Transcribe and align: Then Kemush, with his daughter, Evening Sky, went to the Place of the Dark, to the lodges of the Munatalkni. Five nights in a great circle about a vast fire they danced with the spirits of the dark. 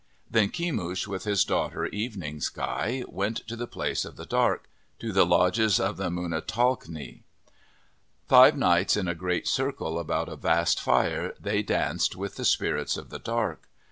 Then 0.27 0.49
Kemush, 0.49 1.05
with 1.05 1.25
his 1.25 1.45
daughter, 1.45 1.85
Evening 1.85 2.39
Sky, 2.41 3.03
went 3.07 3.47
to 3.47 3.55
the 3.55 3.67
Place 3.67 4.03
of 4.03 4.15
the 4.17 4.25
Dark, 4.25 4.67
to 4.97 5.13
the 5.13 5.27
lodges 5.27 5.79
of 5.79 5.97
the 5.97 6.09
Munatalkni. 6.09 7.21
Five 8.27 8.57
nights 8.57 8.97
in 8.97 9.07
a 9.07 9.13
great 9.13 9.47
circle 9.47 9.99
about 9.99 10.27
a 10.27 10.35
vast 10.35 10.81
fire 10.81 11.35
they 11.39 11.61
danced 11.61 12.15
with 12.15 12.37
the 12.37 12.45
spirits 12.45 12.97
of 12.97 13.11
the 13.11 13.19
dark. 13.19 13.69